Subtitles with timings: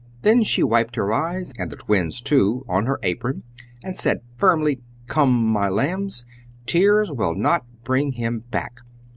[0.23, 3.43] Then she wiped her eyes, and the Twins' too, on her apron,
[3.83, 6.25] and said firmly: "Come, my lambs!
[6.65, 8.79] Tears will not bring him back!